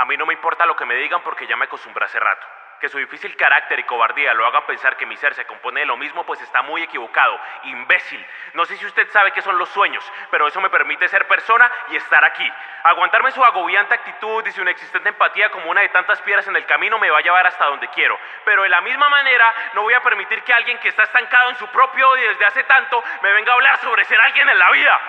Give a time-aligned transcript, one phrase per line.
[0.00, 2.46] A mí no me importa lo que me digan porque ya me acostumbré hace rato.
[2.80, 5.86] Que su difícil carácter y cobardía lo hagan pensar que mi ser se compone de
[5.86, 7.38] lo mismo, pues está muy equivocado.
[7.64, 8.26] Imbécil.
[8.54, 11.70] No sé si usted sabe qué son los sueños, pero eso me permite ser persona
[11.88, 12.50] y estar aquí.
[12.84, 16.64] Aguantarme su agobiante actitud y su inexistente empatía como una de tantas piedras en el
[16.64, 18.18] camino me va a llevar hasta donde quiero.
[18.46, 21.56] Pero de la misma manera, no voy a permitir que alguien que está estancado en
[21.56, 24.70] su propio odio desde hace tanto me venga a hablar sobre ser alguien en la
[24.70, 25.00] vida.